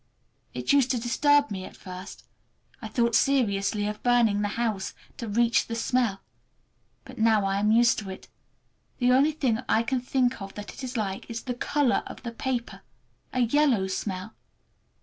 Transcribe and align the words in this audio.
It 0.55 0.73
used 0.73 0.89
to 0.89 0.99
disturb 0.99 1.51
me 1.51 1.63
at 1.63 1.77
first. 1.77 2.25
I 2.81 2.87
thought 2.87 3.13
seriously 3.13 3.85
of 3.85 4.01
burning 4.01 4.41
the 4.41 4.47
house—to 4.47 5.27
reach 5.27 5.67
the 5.67 5.75
smell. 5.75 6.21
But 7.05 7.19
now 7.19 7.45
I 7.45 7.59
am 7.59 7.71
used 7.71 7.99
to 7.99 8.09
it. 8.09 8.27
The 8.97 9.11
only 9.11 9.31
thing 9.31 9.59
I 9.69 9.83
can 9.83 10.01
think 10.01 10.41
of 10.41 10.55
that 10.55 10.73
it 10.73 10.83
is 10.83 10.97
like 10.97 11.29
is 11.29 11.43
the 11.43 11.53
color 11.53 12.01
of 12.07 12.23
the 12.23 12.31
paper! 12.31 12.81
A 13.31 13.41
yellow 13.41 13.85
smell. 13.85 14.33